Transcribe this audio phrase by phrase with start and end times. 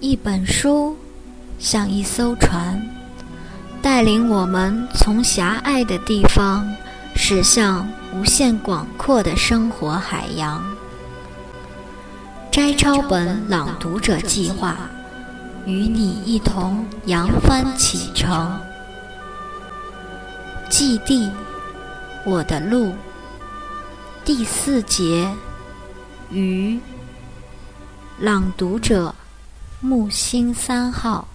[0.00, 0.94] 一本书
[1.58, 2.80] 像一艘船，
[3.80, 6.70] 带领我们从狭隘的地方
[7.14, 10.62] 驶向无限广阔的生活海洋。
[12.52, 14.76] 摘抄本朗读者计划
[15.64, 18.60] 与你一同扬帆启程。
[20.68, 21.30] 祭地，
[22.24, 22.94] 我的路。
[24.26, 25.26] 第四节，
[26.30, 26.78] 鱼。
[28.18, 29.14] 朗读者。
[29.80, 31.28] 木星三号，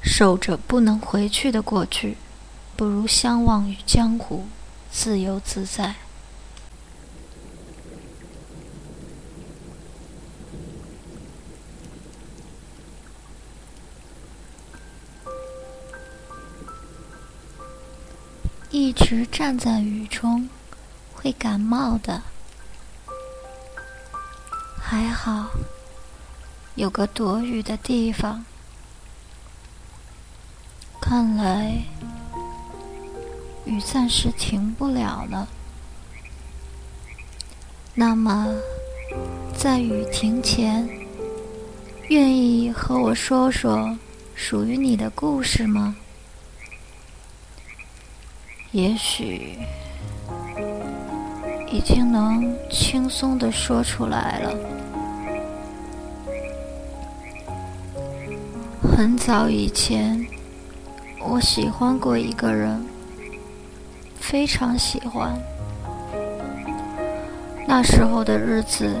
[0.00, 2.16] 守着不能回去的过去，
[2.76, 4.46] 不如相忘于江湖，
[4.90, 5.96] 自由自在。
[18.70, 20.48] 一直站在雨中，
[21.12, 22.22] 会感冒的。
[24.92, 25.48] 还好，
[26.74, 28.44] 有个躲雨的地方。
[31.00, 31.82] 看来
[33.64, 35.48] 雨暂时停不了了。
[37.94, 38.54] 那么，
[39.56, 40.86] 在雨停前，
[42.10, 43.96] 愿意和我说说
[44.34, 45.96] 属于你的故事吗？
[48.72, 49.58] 也许
[51.70, 54.81] 已经能轻松的说出来了。
[59.02, 60.24] 很早以前，
[61.28, 62.86] 我喜欢过一个人，
[64.20, 65.36] 非常喜欢。
[67.66, 68.94] 那时候的日子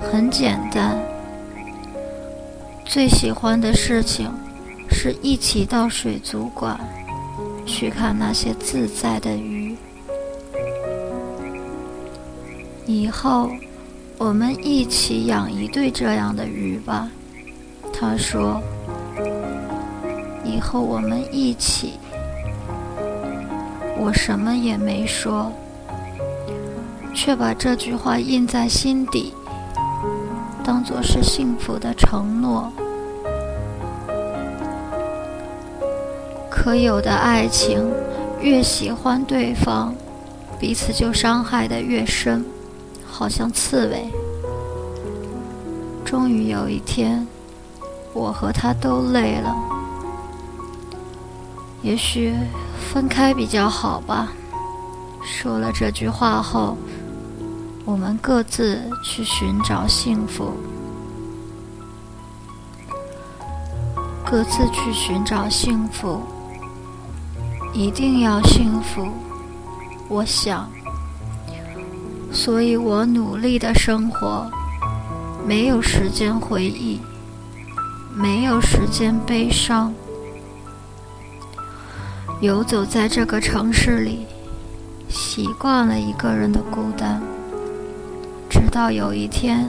[0.00, 0.96] 很简单，
[2.84, 4.32] 最喜欢的事情
[4.88, 6.78] 是一起到水族馆
[7.66, 9.76] 去看那些自在的鱼。
[12.86, 13.50] 以后
[14.16, 17.10] 我们一起养一对这样的鱼吧，
[17.92, 18.62] 他说。
[20.48, 21.98] 以后我们一起。
[23.98, 25.52] 我什么也没说，
[27.14, 29.34] 却把这句话印在心底，
[30.64, 32.72] 当作是幸福的承诺。
[36.48, 37.90] 可有的爱情，
[38.40, 39.94] 越喜欢对方，
[40.58, 42.44] 彼此就伤害的越深，
[43.06, 44.08] 好像刺猬。
[46.04, 47.26] 终于有一天，
[48.14, 49.54] 我和他都累了。
[51.82, 52.34] 也许
[52.92, 54.28] 分开比较好吧。
[55.22, 56.76] 说了这句话后，
[57.84, 60.52] 我们各自去寻找幸福，
[64.24, 66.20] 各自去寻找幸福，
[67.72, 69.06] 一定要幸福。
[70.08, 70.68] 我想，
[72.32, 74.50] 所以我努力的生活，
[75.46, 77.00] 没有时间回忆，
[78.14, 79.92] 没有时间悲伤。
[82.40, 84.24] 游走在这个城市里，
[85.08, 87.20] 习惯了一个人的孤单。
[88.48, 89.68] 直到有一天，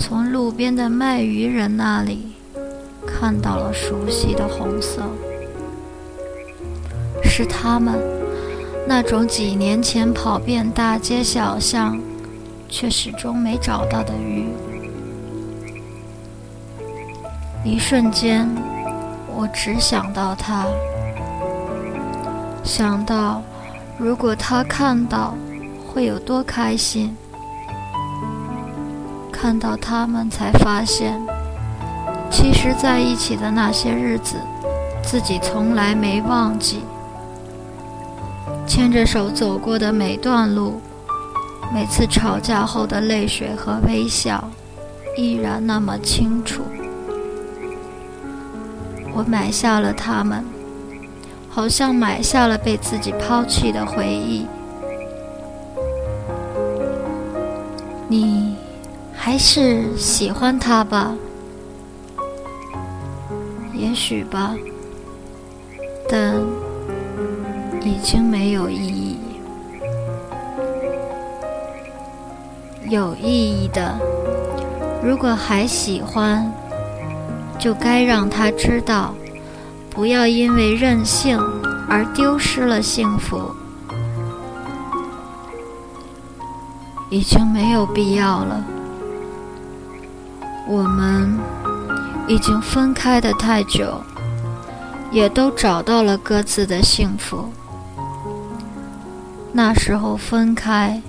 [0.00, 2.32] 从路边的卖鱼人那里
[3.06, 5.02] 看到了熟悉的红色，
[7.22, 7.94] 是他们
[8.84, 12.00] 那种几年前跑遍大街小巷，
[12.68, 14.48] 却始终没找到的鱼。
[17.64, 18.48] 一瞬间，
[19.28, 20.66] 我只想到他。
[22.64, 23.42] 想到，
[23.98, 25.34] 如果他看到，
[25.86, 27.16] 会有多开心。
[29.32, 31.20] 看到他们，才发现，
[32.30, 34.36] 其实在一起的那些日子，
[35.02, 36.84] 自己从来没忘记。
[38.66, 40.80] 牵着手走过的每段路，
[41.74, 44.48] 每次吵架后的泪水和微笑，
[45.16, 46.62] 依然那么清楚。
[49.12, 50.44] 我买下了他们。
[51.54, 54.46] 好像买下了被自己抛弃的回忆。
[58.08, 58.56] 你
[59.14, 61.14] 还是喜欢他吧？
[63.74, 64.54] 也许吧，
[66.08, 66.40] 但
[67.82, 69.18] 已经没有意义。
[72.88, 73.94] 有意义的，
[75.02, 76.50] 如果还喜欢，
[77.58, 79.14] 就该让他知道。
[79.94, 81.38] 不要因为任性
[81.88, 83.54] 而丢失了幸福，
[87.10, 88.64] 已经没有必要了。
[90.66, 91.38] 我们
[92.26, 94.00] 已经分开的太久，
[95.10, 97.52] 也都找到了各自的幸福。
[99.52, 101.02] 那时候分开，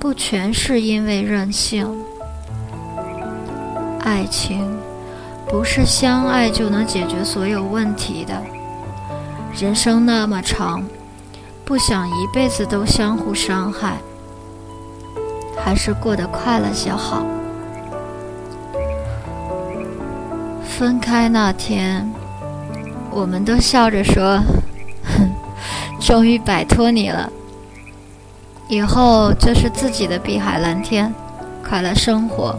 [0.00, 1.86] 不全是因为任性，
[4.00, 4.68] 爱情
[5.52, 8.42] 不是相爱就能解决所有问题的。
[9.54, 10.82] 人生那么长，
[11.62, 13.98] 不想一辈子都相互伤害，
[15.62, 17.26] 还是过得快乐些好。
[20.64, 22.10] 分开那天，
[23.10, 24.40] 我们都笑着说
[25.04, 25.30] ：“哼，
[26.00, 27.30] 终于摆脱你了。
[28.68, 31.12] 以后就是自己的碧海蓝天，
[31.62, 32.58] 快乐生活。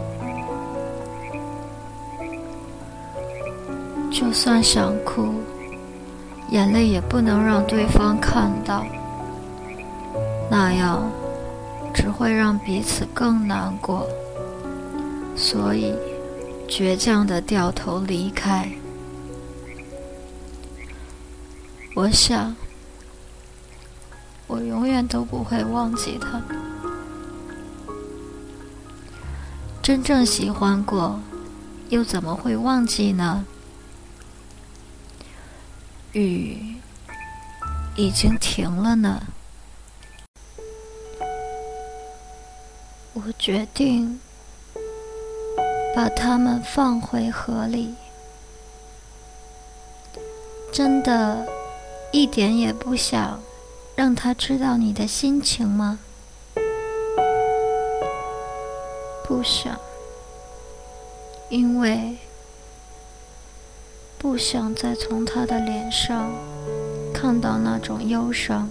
[4.14, 5.34] 就算想哭，
[6.50, 8.86] 眼泪也不能让对方看到，
[10.48, 11.10] 那样
[11.92, 14.06] 只会让彼此更难过。
[15.36, 15.92] 所以。”
[16.66, 18.66] 倔强的掉头离开。
[21.94, 22.56] 我想，
[24.46, 26.42] 我永远都不会忘记他。
[29.82, 31.20] 真正喜欢过，
[31.90, 33.44] 又怎么会忘记呢？
[36.14, 36.76] 雨
[37.94, 39.22] 已经停了呢。
[43.12, 44.18] 我决定。
[45.96, 47.94] 把它们放回河里，
[50.72, 51.46] 真的，
[52.10, 53.40] 一点也不想
[53.94, 56.00] 让他知道你的心情吗？
[59.24, 59.78] 不想，
[61.48, 62.18] 因为
[64.24, 66.32] 不想再从他的脸上
[67.12, 68.70] 看到那种忧伤。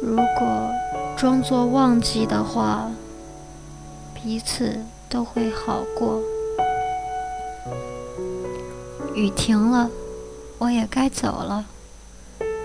[0.00, 0.70] 如果
[1.16, 2.88] 装作忘记的话。
[4.14, 6.20] 彼此都会好过。
[9.14, 9.88] 雨停了，
[10.58, 11.66] 我也该走了。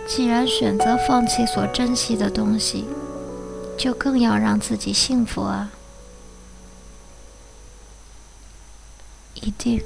[0.08, 2.86] 既然选择放弃所珍惜的东西，
[3.78, 5.72] 就更要让自己幸福啊！
[9.36, 9.84] 一定。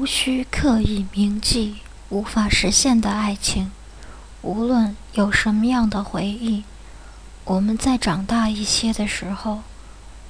[0.00, 1.76] 无需刻意铭记
[2.08, 3.70] 无法实现的爱情。
[4.40, 6.64] 无论有什么样的回忆，
[7.44, 9.58] 我们在长大一些的时候，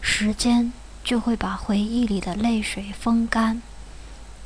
[0.00, 0.72] 时间
[1.04, 3.62] 就会把回忆里的泪水风干。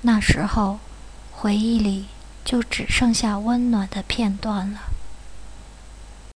[0.02, 0.78] 那时候，
[1.32, 2.04] 回忆里
[2.44, 4.80] 就只剩下温暖的片段了。